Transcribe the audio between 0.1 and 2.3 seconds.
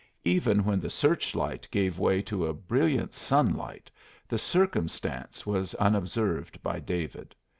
Even when the search light gave way